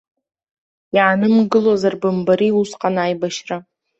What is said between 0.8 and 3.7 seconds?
Иаанымгылозар бымбари усҟан аибашьра!